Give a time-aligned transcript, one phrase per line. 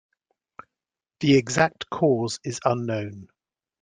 [1.19, 3.27] The exact cause is unknown.